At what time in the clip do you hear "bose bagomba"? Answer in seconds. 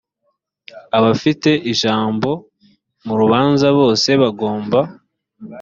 3.79-4.79